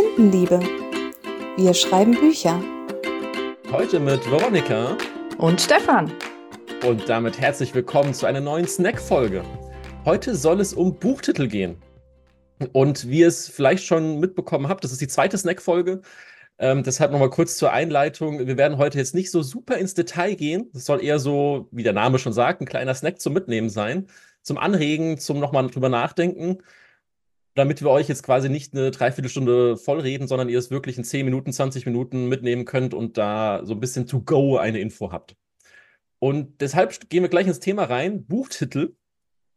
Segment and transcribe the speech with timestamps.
[0.00, 0.60] Tintenliebe.
[1.58, 2.58] Wir schreiben Bücher.
[3.70, 4.96] Heute mit Veronika
[5.36, 6.10] und Stefan.
[6.86, 9.44] Und damit herzlich willkommen zu einer neuen Snack-Folge.
[10.06, 11.76] Heute soll es um Buchtitel gehen.
[12.72, 16.00] Und wie ihr es vielleicht schon mitbekommen habt, das ist die zweite Snack-Folge.
[16.58, 18.46] Ähm, deshalb nochmal kurz zur Einleitung.
[18.46, 20.70] Wir werden heute jetzt nicht so super ins Detail gehen.
[20.72, 24.06] Das soll eher so, wie der Name schon sagt, ein kleiner Snack zum Mitnehmen sein,
[24.40, 26.62] zum Anregen, zum nochmal drüber nachdenken
[27.54, 31.24] damit wir euch jetzt quasi nicht eine Dreiviertelstunde vollreden, sondern ihr es wirklich in 10
[31.24, 35.36] Minuten, 20 Minuten mitnehmen könnt und da so ein bisschen to go eine Info habt.
[36.18, 38.26] Und deshalb gehen wir gleich ins Thema rein.
[38.26, 38.94] Buchtitel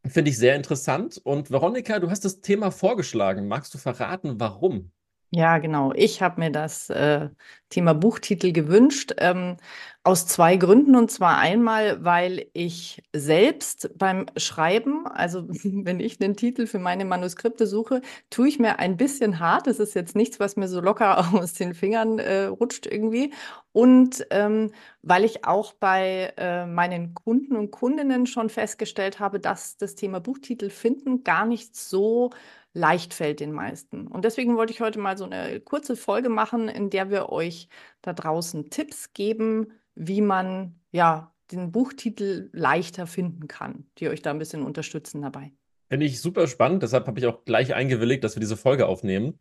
[0.05, 1.19] finde ich sehr interessant.
[1.23, 3.47] Und Veronika, du hast das Thema vorgeschlagen.
[3.47, 4.91] Magst du verraten, warum?
[5.35, 5.93] Ja, genau.
[5.93, 7.29] Ich habe mir das äh,
[7.69, 9.57] Thema Buchtitel gewünscht, ähm,
[10.05, 10.95] aus zwei Gründen.
[10.95, 17.05] Und zwar einmal, weil ich selbst beim Schreiben, also wenn ich einen Titel für meine
[17.05, 19.67] Manuskripte suche, tue ich mir ein bisschen hart.
[19.67, 23.33] Das ist jetzt nichts, was mir so locker aus den Fingern äh, rutscht irgendwie.
[23.71, 29.77] Und ähm, weil ich auch bei äh, meinen Kunden und Kundinnen schon festgestellt habe, dass
[29.77, 32.31] das Thema Buchtitel finden gar nicht so
[32.73, 34.07] leicht fällt den meisten.
[34.07, 37.69] Und deswegen wollte ich heute mal so eine kurze Folge machen, in der wir euch
[38.01, 44.31] da draußen Tipps geben, wie man ja den Buchtitel leichter finden kann, die euch da
[44.31, 45.51] ein bisschen unterstützen dabei.
[45.89, 49.39] Finde ich super spannend, deshalb habe ich auch gleich eingewilligt, dass wir diese Folge aufnehmen.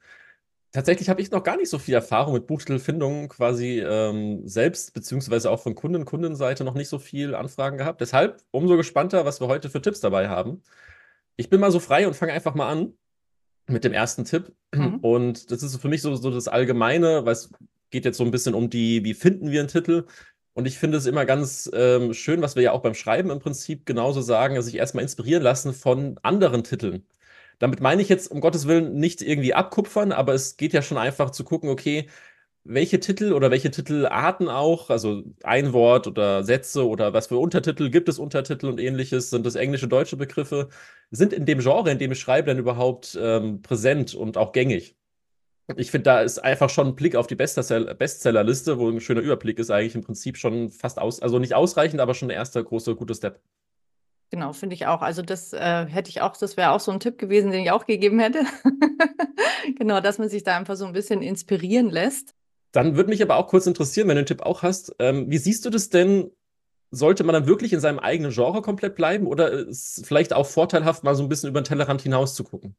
[0.73, 5.51] Tatsächlich habe ich noch gar nicht so viel Erfahrung mit Buchtitelfindungen quasi ähm, selbst, beziehungsweise
[5.51, 8.01] auch von Kunden, Kundenseite noch nicht so viel Anfragen gehabt.
[8.01, 10.63] Deshalb umso gespannter, was wir heute für Tipps dabei haben.
[11.37, 12.95] Ich bin mal so frei und fange einfach mal an
[13.67, 14.53] mit dem ersten Tipp.
[14.75, 14.97] Mhm.
[15.03, 17.51] Und das ist für mich so, so das Allgemeine, weil es
[17.91, 20.07] geht jetzt so ein bisschen um die, wie finden wir einen Titel?
[20.55, 23.39] Und ich finde es immer ganz ähm, schön, was wir ja auch beim Schreiben im
[23.39, 27.07] Prinzip genauso sagen, sich erstmal inspirieren lassen von anderen Titeln.
[27.59, 30.99] Damit meine ich jetzt um Gottes Willen nicht irgendwie abkupfern, aber es geht ja schon
[30.99, 32.09] einfach zu gucken, okay,
[32.65, 37.91] welche Titel oder welche Titelarten auch, also ein Wort oder Sätze oder was für Untertitel,
[37.91, 40.69] gibt es Untertitel und ähnliches, sind das englische, deutsche Begriffe,
[41.11, 44.97] sind in dem Genre, in dem ich schreibe, dann überhaupt ähm, präsent und auch gängig?
[45.77, 49.59] Ich finde, da ist einfach schon ein Blick auf die Bestsellerliste, wo ein schöner Überblick
[49.59, 52.95] ist, eigentlich im Prinzip schon fast aus, also nicht ausreichend, aber schon ein erster großer,
[52.95, 53.41] guter Step.
[54.31, 55.03] Genau, finde ich auch.
[55.03, 57.71] Also das äh, hätte ich auch, das wäre auch so ein Tipp gewesen, den ich
[57.71, 58.45] auch gegeben hätte.
[59.77, 62.35] genau, dass man sich da einfach so ein bisschen inspirieren lässt.
[62.73, 65.37] Dann würde mich aber auch kurz interessieren, wenn du einen Tipp auch hast, ähm, wie
[65.37, 66.31] siehst du das denn?
[66.91, 70.47] Sollte man dann wirklich in seinem eigenen Genre komplett bleiben oder ist es vielleicht auch
[70.47, 72.75] vorteilhaft, mal so ein bisschen über den Tellerrand hinaus zu gucken?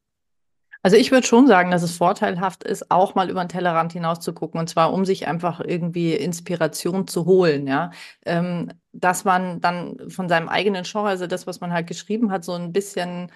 [0.84, 4.20] Also ich würde schon sagen, dass es vorteilhaft ist, auch mal über den Tellerrand hinaus
[4.20, 7.92] zu gucken und zwar um sich einfach irgendwie Inspiration zu holen, ja.
[8.26, 12.44] Ähm, dass man dann von seinem eigenen Genre, also das, was man halt geschrieben hat,
[12.44, 13.32] so ein bisschen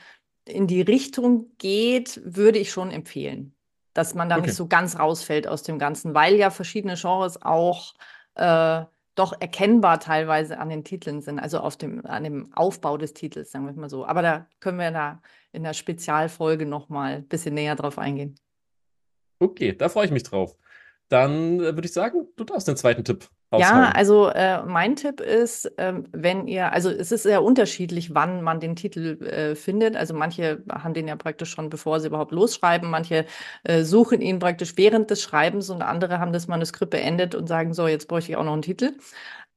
[0.46, 3.54] in die Richtung geht, würde ich schon empfehlen
[3.98, 4.46] dass man da okay.
[4.46, 7.96] nicht so ganz rausfällt aus dem Ganzen, weil ja verschiedene Genres auch
[8.36, 8.84] äh,
[9.18, 13.52] doch erkennbar teilweise an den Titeln sind, also auf dem, an dem Aufbau des Titels,
[13.52, 14.06] sagen wir mal so.
[14.06, 18.36] Aber da können wir da in der Spezialfolge nochmal ein bisschen näher drauf eingehen.
[19.40, 20.56] Okay, da freue ich mich drauf.
[21.10, 23.84] Dann äh, würde ich sagen, du darfst den zweiten Tipp Aushauen.
[23.84, 28.42] Ja, also äh, mein Tipp ist, ähm, wenn ihr, also es ist sehr unterschiedlich, wann
[28.42, 29.96] man den Titel äh, findet.
[29.96, 33.26] Also manche haben den ja praktisch schon, bevor sie überhaupt losschreiben, manche
[33.64, 37.74] äh, suchen ihn praktisch während des Schreibens und andere haben das Manuskript beendet und sagen,
[37.74, 38.92] so, jetzt bräuchte ich auch noch einen Titel.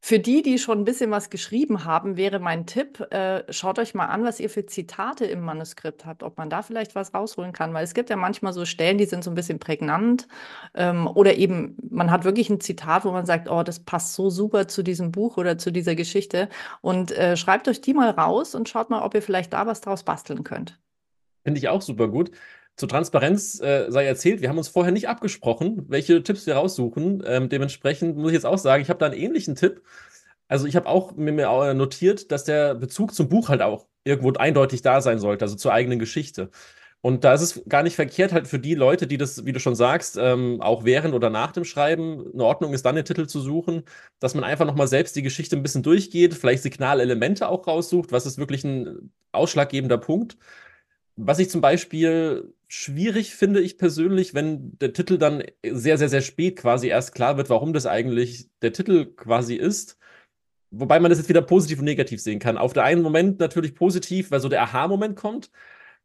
[0.02, 3.94] Für die, die schon ein bisschen was geschrieben haben, wäre mein Tipp, äh, schaut euch
[3.94, 7.52] mal an, was ihr für Zitate im Manuskript habt, ob man da vielleicht was rausholen
[7.52, 10.26] kann, weil es gibt ja manchmal so Stellen, die sind so ein bisschen prägnant
[10.74, 14.30] ähm, oder eben man hat wirklich ein Zitat, wo man sagt, oh, das passt so
[14.30, 16.48] super zu diesem Buch oder zu dieser Geschichte
[16.80, 19.82] und äh, schreibt euch die mal raus und schaut mal, ob ihr vielleicht da was
[19.82, 20.80] draus basteln könnt.
[21.44, 22.30] Finde ich auch super gut.
[22.80, 27.22] Zur Transparenz äh, sei erzählt, wir haben uns vorher nicht abgesprochen, welche Tipps wir raussuchen.
[27.26, 29.82] Ähm, dementsprechend muss ich jetzt auch sagen, ich habe da einen ähnlichen Tipp.
[30.48, 34.32] Also ich habe auch mir, mir notiert, dass der Bezug zum Buch halt auch irgendwo
[34.32, 36.50] eindeutig da sein sollte, also zur eigenen Geschichte.
[37.02, 39.60] Und da ist es gar nicht verkehrt, halt für die Leute, die das, wie du
[39.60, 43.26] schon sagst, ähm, auch während oder nach dem Schreiben in Ordnung ist, dann den Titel
[43.26, 43.84] zu suchen,
[44.20, 48.24] dass man einfach nochmal selbst die Geschichte ein bisschen durchgeht, vielleicht Signalelemente auch raussucht, was
[48.26, 50.38] ist wirklich ein ausschlaggebender Punkt.
[51.22, 56.22] Was ich zum Beispiel schwierig finde, ich persönlich, wenn der Titel dann sehr, sehr, sehr
[56.22, 59.98] spät quasi erst klar wird, warum das eigentlich der Titel quasi ist.
[60.70, 62.56] Wobei man das jetzt wieder positiv und negativ sehen kann.
[62.56, 65.50] Auf der einen Moment natürlich positiv, weil so der Aha-Moment kommt.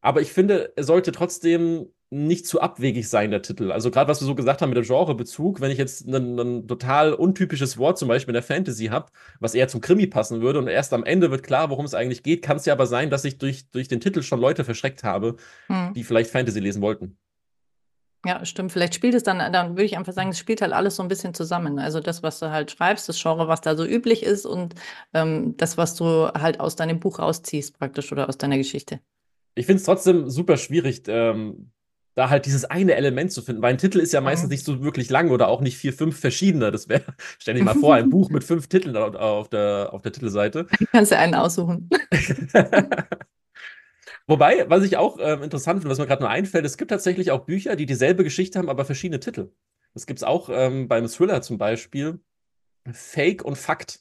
[0.02, 3.72] Aber ich finde, er sollte trotzdem nicht zu abwegig sein, der Titel.
[3.72, 7.14] Also gerade was wir so gesagt haben mit dem Genrebezug, wenn ich jetzt ein, total
[7.14, 9.08] untypisches Wort zum Beispiel in der Fantasy habe,
[9.40, 12.24] was eher zum Krimi passen würde und erst am Ende wird klar, worum es eigentlich
[12.24, 15.04] geht, kann es ja aber sein, dass ich durch, durch den Titel schon Leute verschreckt
[15.04, 15.36] habe,
[15.68, 15.94] hm.
[15.94, 17.18] die vielleicht Fantasy lesen wollten.
[18.26, 18.72] Ja, stimmt.
[18.72, 21.10] Vielleicht spielt es dann, dann würde ich einfach sagen, es spielt halt alles so ein
[21.10, 21.78] bisschen zusammen.
[21.78, 24.74] Also das, was du halt schreibst, das Genre, was da so üblich ist und
[25.14, 29.00] ähm, das, was du halt aus deinem Buch rausziehst, praktisch oder aus deiner Geschichte.
[29.54, 31.72] Ich finde es trotzdem super schwierig, ähm,
[32.16, 34.54] da halt dieses eine Element zu finden, weil ein Titel ist ja meistens mhm.
[34.54, 36.72] nicht so wirklich lang oder auch nicht vier, fünf verschiedene.
[36.72, 37.04] Das wäre,
[37.40, 40.66] stell dir mal vor, ein Buch mit fünf Titeln auf der, auf der Titelseite.
[40.92, 41.90] Kannst du einen aussuchen.
[44.28, 47.30] Wobei, was ich auch ähm, interessant finde, was mir gerade nur einfällt, es gibt tatsächlich
[47.30, 49.52] auch Bücher, die dieselbe Geschichte haben, aber verschiedene Titel.
[49.94, 52.20] Das gibt es auch ähm, beim Thriller zum Beispiel.
[52.92, 54.00] Fake und Fakt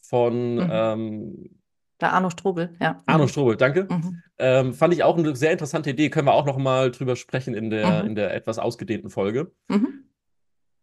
[0.00, 0.68] von mhm.
[0.70, 1.59] ähm,
[2.00, 3.02] der Arno Strobel, ja.
[3.06, 3.26] Arno.
[3.26, 3.86] Strobel, danke.
[3.90, 4.22] Mhm.
[4.38, 6.10] Ähm, fand ich auch eine sehr interessante Idee.
[6.10, 8.08] Können wir auch noch mal drüber sprechen in der, mhm.
[8.08, 9.52] in der etwas ausgedehnten Folge.
[9.68, 10.04] Mhm.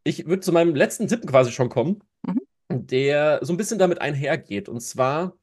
[0.03, 2.39] Ich würde zu meinem letzten Tipp quasi schon kommen, mhm.
[2.69, 4.69] der so ein bisschen damit einhergeht.
[4.69, 5.33] Und zwar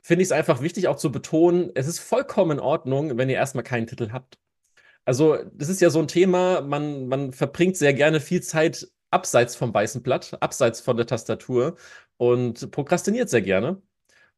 [0.00, 3.36] finde ich es einfach wichtig, auch zu betonen, es ist vollkommen in Ordnung, wenn ihr
[3.36, 4.38] erstmal keinen Titel habt.
[5.04, 9.56] Also, das ist ja so ein Thema, man, man verbringt sehr gerne viel Zeit abseits
[9.56, 11.76] vom weißen Blatt, abseits von der Tastatur
[12.16, 13.82] und prokrastiniert sehr gerne.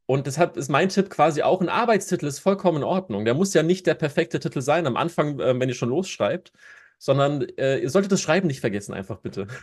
[0.06, 3.24] Und deshalb ist mein Tipp quasi auch, ein Arbeitstitel ist vollkommen in Ordnung.
[3.24, 6.52] Der muss ja nicht der perfekte Titel sein am Anfang, äh, wenn ihr schon losschreibt,
[6.98, 9.46] sondern äh, ihr solltet das Schreiben nicht vergessen, einfach bitte.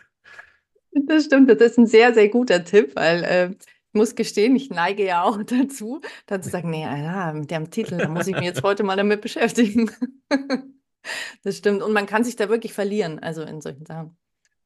[0.94, 3.50] Das stimmt, das ist ein sehr, sehr guter Tipp, weil äh,
[3.94, 7.70] ich muss gestehen, ich neige ja auch dazu, dann zu sagen, nee, ja, mit dem
[7.70, 9.90] Titel, da muss ich mich jetzt heute mal damit beschäftigen.
[11.44, 11.82] das stimmt.
[11.82, 14.18] Und man kann sich da wirklich verlieren, also in solchen Sachen.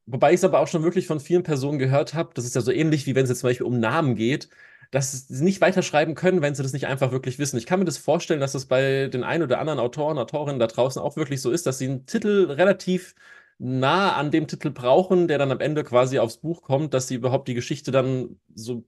[0.08, 2.62] Wobei ich es aber auch schon wirklich von vielen Personen gehört habe, das ist ja
[2.62, 4.50] so ähnlich, wie wenn es jetzt zum Beispiel um Namen geht,
[4.96, 7.58] dass sie nicht weiterschreiben können, wenn sie das nicht einfach wirklich wissen.
[7.58, 10.68] Ich kann mir das vorstellen, dass das bei den ein oder anderen Autoren, Autorinnen da
[10.68, 13.16] draußen auch wirklich so ist, dass sie einen Titel relativ
[13.58, 17.16] nah an dem Titel brauchen, der dann am Ende quasi aufs Buch kommt, dass sie
[17.16, 18.84] überhaupt die Geschichte dann so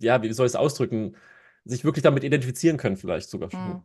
[0.00, 1.16] ja, wie soll ich es ausdrücken,
[1.64, 3.68] sich wirklich damit identifizieren können, vielleicht sogar schon.
[3.68, 3.82] Mhm.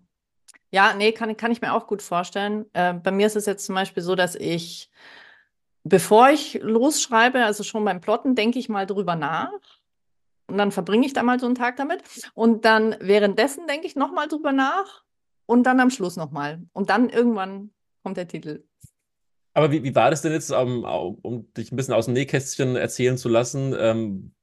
[0.71, 2.65] Ja, nee, kann, kann ich mir auch gut vorstellen.
[2.73, 4.89] Äh, bei mir ist es jetzt zum Beispiel so, dass ich,
[5.83, 9.51] bevor ich losschreibe, also schon beim Plotten, denke ich mal drüber nach.
[10.47, 12.01] Und dann verbringe ich da mal so einen Tag damit.
[12.33, 15.03] Und dann währenddessen denke ich nochmal drüber nach.
[15.47, 16.63] Und dann am Schluss nochmal.
[16.73, 17.71] Und dann irgendwann
[18.03, 18.63] kommt der Titel.
[19.53, 22.75] Aber wie, wie war das denn jetzt, um, um dich ein bisschen aus dem Nähkästchen
[22.75, 23.75] erzählen zu lassen?
[23.77, 24.33] Ähm,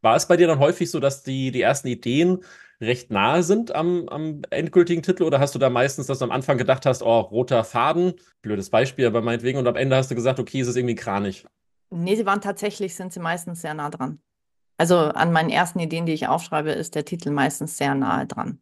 [0.00, 2.44] war es bei dir dann häufig so, dass die, die ersten Ideen
[2.80, 6.30] recht nahe sind am, am endgültigen Titel oder hast du da meistens, dass du am
[6.30, 10.14] Anfang gedacht hast, oh, roter Faden, blödes Beispiel, aber meinetwegen, und am Ende hast du
[10.14, 11.46] gesagt, okay, ist es irgendwie kranig?
[11.90, 14.20] Nee, sie waren tatsächlich, sind sie meistens sehr nah dran.
[14.76, 18.60] Also an meinen ersten Ideen, die ich aufschreibe, ist der Titel meistens sehr nahe dran.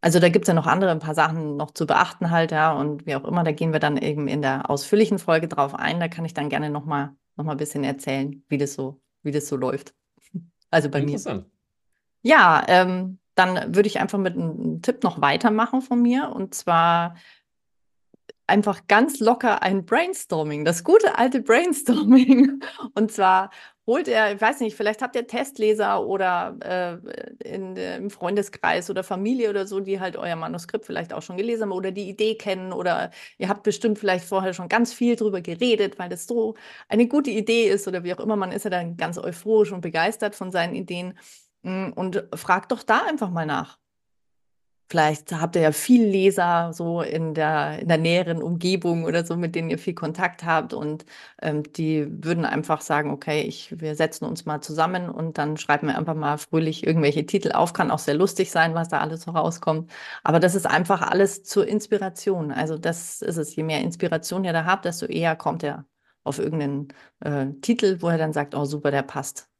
[0.00, 2.72] Also da gibt es ja noch andere, ein paar Sachen noch zu beachten halt, ja,
[2.72, 6.00] und wie auch immer, da gehen wir dann eben in der ausführlichen Folge drauf ein.
[6.00, 9.32] Da kann ich dann gerne nochmal noch mal ein bisschen erzählen, wie das so, wie
[9.32, 9.94] das so läuft.
[10.70, 11.20] Also bei mir.
[12.22, 16.30] Ja, ähm, dann würde ich einfach mit einem Tipp noch weitermachen von mir.
[16.34, 17.16] Und zwar
[18.46, 22.62] einfach ganz locker ein Brainstorming, das gute alte Brainstorming.
[22.94, 23.50] Und zwar
[23.86, 26.56] holt er, ich weiß nicht, vielleicht habt ihr Testleser oder
[27.42, 31.36] äh, in, im Freundeskreis oder Familie oder so, die halt euer Manuskript vielleicht auch schon
[31.36, 35.16] gelesen haben oder die Idee kennen oder ihr habt bestimmt vielleicht vorher schon ganz viel
[35.16, 36.54] drüber geredet, weil das so
[36.88, 39.80] eine gute Idee ist oder wie auch immer, man ist ja dann ganz euphorisch und
[39.80, 41.18] begeistert von seinen Ideen
[41.64, 43.81] hm, und fragt doch da einfach mal nach.
[44.92, 49.36] Vielleicht habt ihr ja viel Leser so in der, in der näheren Umgebung oder so,
[49.36, 51.06] mit denen ihr viel Kontakt habt und
[51.40, 55.86] ähm, die würden einfach sagen, okay, ich, wir setzen uns mal zusammen und dann schreiben
[55.86, 57.72] wir einfach mal fröhlich irgendwelche Titel auf.
[57.72, 59.90] Kann auch sehr lustig sein, was da alles so rauskommt.
[60.24, 62.52] Aber das ist einfach alles zur Inspiration.
[62.52, 63.56] Also das ist es.
[63.56, 65.86] Je mehr Inspiration ihr da habt, desto eher kommt er
[66.22, 66.88] auf irgendeinen
[67.20, 69.51] äh, Titel, wo er dann sagt, oh super, der passt.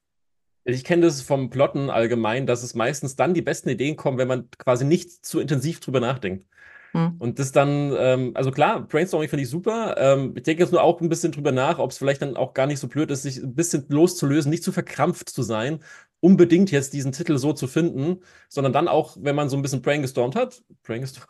[0.64, 4.28] Ich kenne das vom Plotten allgemein, dass es meistens dann die besten Ideen kommen, wenn
[4.28, 6.46] man quasi nicht zu intensiv drüber nachdenkt.
[6.92, 7.16] Hm.
[7.18, 9.96] Und das dann, ähm, also klar, Brainstorming finde ich super.
[9.98, 12.54] Ähm, ich denke jetzt nur auch ein bisschen drüber nach, ob es vielleicht dann auch
[12.54, 15.80] gar nicht so blöd ist, sich ein bisschen loszulösen, nicht zu verkrampft zu sein,
[16.20, 19.82] unbedingt jetzt diesen Titel so zu finden, sondern dann auch, wenn man so ein bisschen
[19.82, 21.26] brainstormt hat, brainstorm.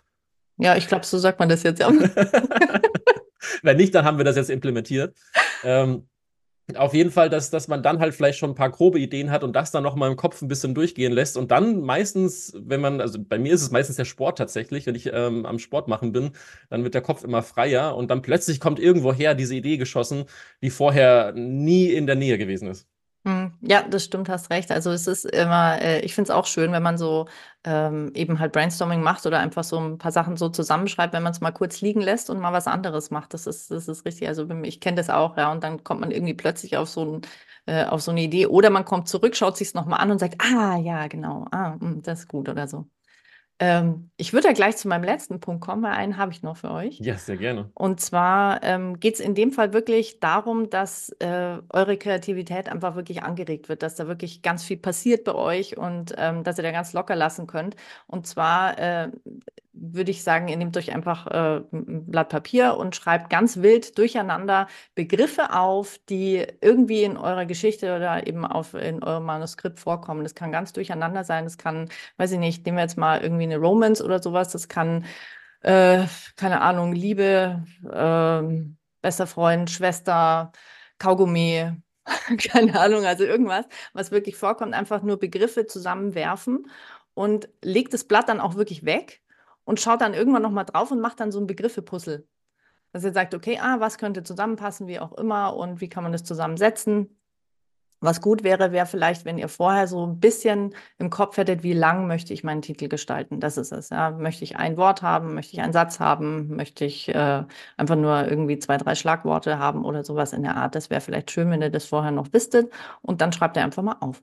[0.58, 1.90] Ja, ich glaube, so sagt man das jetzt ja.
[3.62, 5.16] wenn nicht, dann haben wir das jetzt implementiert.
[5.64, 6.08] Ähm,
[6.76, 9.44] auf jeden Fall, dass, dass man dann halt vielleicht schon ein paar grobe Ideen hat
[9.44, 11.36] und das dann nochmal im Kopf ein bisschen durchgehen lässt.
[11.36, 14.94] Und dann meistens, wenn man, also bei mir ist es meistens der Sport tatsächlich, wenn
[14.94, 16.30] ich ähm, am Sport machen bin,
[16.70, 20.24] dann wird der Kopf immer freier und dann plötzlich kommt irgendwoher diese Idee geschossen,
[20.62, 22.86] die vorher nie in der Nähe gewesen ist.
[23.24, 24.72] Hm, ja, das stimmt, hast recht.
[24.72, 27.28] Also es ist immer, äh, ich finde es auch schön, wenn man so
[27.62, 31.30] ähm, eben halt Brainstorming macht oder einfach so ein paar Sachen so zusammenschreibt, wenn man
[31.30, 33.32] es mal kurz liegen lässt und mal was anderes macht.
[33.32, 34.26] Das ist, das ist richtig.
[34.26, 35.52] Also ich kenne das auch, ja.
[35.52, 37.20] Und dann kommt man irgendwie plötzlich auf so, ein,
[37.66, 38.46] äh, auf so eine Idee.
[38.48, 41.74] Oder man kommt zurück, schaut sich es nochmal an und sagt, ah, ja, genau, ah,
[41.80, 42.88] hm, das ist gut oder so.
[43.64, 46.56] Ähm, ich würde ja gleich zu meinem letzten Punkt kommen, weil einen habe ich noch
[46.56, 46.98] für euch.
[46.98, 47.70] Ja, sehr gerne.
[47.74, 52.96] Und zwar ähm, geht es in dem Fall wirklich darum, dass äh, eure Kreativität einfach
[52.96, 56.64] wirklich angeregt wird, dass da wirklich ganz viel passiert bei euch und ähm, dass ihr
[56.64, 57.76] da ganz locker lassen könnt.
[58.08, 59.12] Und zwar äh,
[59.82, 63.98] würde ich sagen, ihr nehmt euch einfach äh, ein Blatt Papier und schreibt ganz wild
[63.98, 70.22] durcheinander Begriffe auf, die irgendwie in eurer Geschichte oder eben auf, in eurem Manuskript vorkommen.
[70.22, 71.44] Das kann ganz durcheinander sein.
[71.44, 74.52] Das kann, weiß ich nicht, nehmen wir jetzt mal irgendwie eine Romance oder sowas.
[74.52, 75.04] Das kann,
[75.62, 76.04] äh,
[76.36, 78.42] keine Ahnung, Liebe, äh,
[79.00, 80.52] bester Freund, Schwester,
[80.98, 81.72] Kaugummi,
[82.52, 86.68] keine Ahnung, also irgendwas, was wirklich vorkommt, einfach nur Begriffe zusammenwerfen
[87.14, 89.21] und legt das Blatt dann auch wirklich weg
[89.64, 92.26] und schaut dann irgendwann nochmal drauf und macht dann so ein Begriffe-Puzzle.
[92.92, 96.12] Dass ihr sagt, okay, ah, was könnte zusammenpassen, wie auch immer, und wie kann man
[96.12, 97.16] das zusammensetzen.
[98.02, 101.72] Was gut wäre, wäre vielleicht, wenn ihr vorher so ein bisschen im Kopf hättet, wie
[101.72, 103.38] lang möchte ich meinen Titel gestalten.
[103.38, 103.90] Das ist es.
[103.90, 104.10] Ja.
[104.10, 105.34] Möchte ich ein Wort haben?
[105.34, 106.48] Möchte ich einen Satz haben?
[106.56, 107.44] Möchte ich äh,
[107.76, 110.74] einfach nur irgendwie zwei, drei Schlagworte haben oder sowas in der Art?
[110.74, 112.72] Das wäre vielleicht schön, wenn ihr das vorher noch wisstet.
[113.02, 114.20] Und dann schreibt ihr einfach mal auf.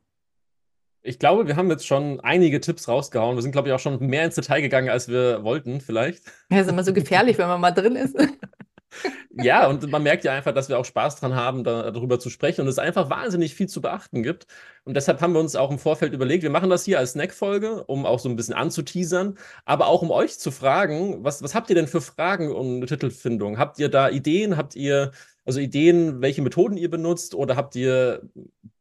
[1.01, 3.37] Ich glaube, wir haben jetzt schon einige Tipps rausgehauen.
[3.37, 6.23] Wir sind, glaube ich, auch schon mehr ins Detail gegangen, als wir wollten, vielleicht.
[6.49, 8.15] Ja, ist immer so gefährlich, wenn man mal drin ist.
[9.31, 12.29] ja, und man merkt ja einfach, dass wir auch Spaß dran haben, da, darüber zu
[12.29, 14.47] sprechen und es einfach wahnsinnig viel zu beachten gibt.
[14.89, 17.83] Und deshalb haben wir uns auch im Vorfeld überlegt, wir machen das hier als Snack-Folge,
[17.83, 21.69] um auch so ein bisschen anzuteasern, aber auch um euch zu fragen, was, was habt
[21.69, 23.59] ihr denn für Fragen eine Titelfindung?
[23.59, 24.57] Habt ihr da Ideen?
[24.57, 25.11] Habt ihr
[25.45, 28.27] also Ideen, welche Methoden ihr benutzt oder habt ihr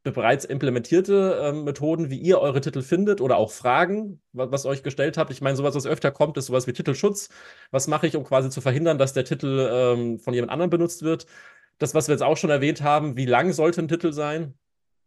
[0.01, 4.81] bereits implementierte äh, Methoden, wie ihr eure Titel findet oder auch Fragen, was, was euch
[4.81, 5.29] gestellt habt?
[5.29, 7.29] Ich meine, sowas, was öfter kommt, ist sowas wie Titelschutz.
[7.69, 11.03] Was mache ich, um quasi zu verhindern, dass der Titel ähm, von jemand anderem benutzt
[11.03, 11.27] wird?
[11.77, 14.55] Das, was wir jetzt auch schon erwähnt haben, wie lang sollte ein Titel sein?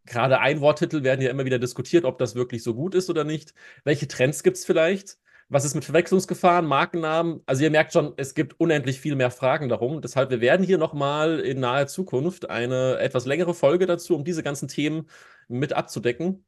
[0.07, 3.55] Gerade Einworttitel werden ja immer wieder diskutiert, ob das wirklich so gut ist oder nicht.
[3.85, 5.19] Welche Trends gibt es vielleicht?
[5.49, 7.43] Was ist mit Verwechslungsgefahren, Markennamen?
[7.47, 10.01] Also ihr merkt schon, es gibt unendlich viel mehr Fragen darum.
[10.01, 14.43] Deshalb, wir werden hier nochmal in naher Zukunft eine etwas längere Folge dazu, um diese
[14.43, 15.09] ganzen Themen
[15.49, 16.45] mit abzudecken.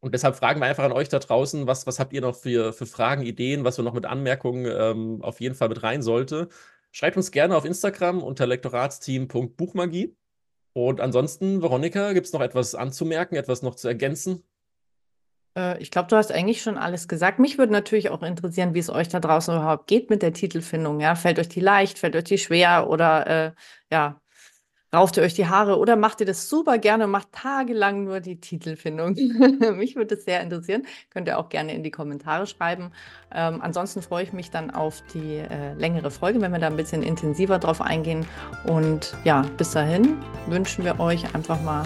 [0.00, 2.72] Und deshalb fragen wir einfach an euch da draußen, was, was habt ihr noch für,
[2.72, 6.48] für Fragen, Ideen, was wir noch mit Anmerkungen ähm, auf jeden Fall mit rein sollte.
[6.90, 10.16] Schreibt uns gerne auf Instagram unter lektoratsteam.buchmagie.
[10.74, 14.42] Und ansonsten, Veronika, gibt es noch etwas anzumerken, etwas noch zu ergänzen?
[15.56, 17.38] Äh, ich glaube, du hast eigentlich schon alles gesagt.
[17.38, 21.00] Mich würde natürlich auch interessieren, wie es euch da draußen überhaupt geht mit der Titelfindung.
[21.00, 21.14] Ja?
[21.14, 23.52] Fällt euch die leicht, fällt euch die schwer oder äh,
[23.90, 24.21] ja,
[24.94, 28.20] rauft ihr euch die Haare oder macht ihr das super gerne und macht tagelang nur
[28.20, 29.14] die Titelfindung?
[29.76, 30.86] mich würde es sehr interessieren.
[31.10, 32.92] Könnt ihr auch gerne in die Kommentare schreiben.
[33.34, 36.76] Ähm, ansonsten freue ich mich dann auf die äh, längere Folge, wenn wir da ein
[36.76, 38.26] bisschen intensiver drauf eingehen.
[38.66, 41.84] Und ja, bis dahin wünschen wir euch einfach mal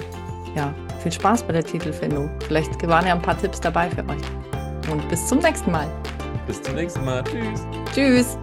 [0.57, 2.31] ja, viel Spaß bei der Titelfindung.
[2.47, 4.91] Vielleicht waren ja ein paar Tipps dabei für euch.
[4.91, 5.87] Und bis zum nächsten Mal.
[6.47, 7.23] Bis zum nächsten Mal.
[7.25, 7.61] Tschüss.
[7.95, 8.39] Tschüss.